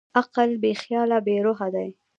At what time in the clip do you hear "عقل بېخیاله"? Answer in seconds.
0.19-1.17